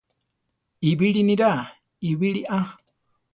[0.91, 1.61] Ibiri niraa
[2.11, 2.59] ibiri á.